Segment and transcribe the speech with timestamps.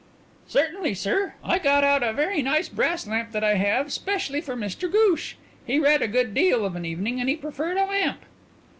[0.47, 1.35] "Certainly, sir.
[1.43, 5.35] I got out a very nice brass lamp that I have specially for Mr Ghoosh.
[5.63, 8.21] He read a good deal of an evening and he preferred a lamp."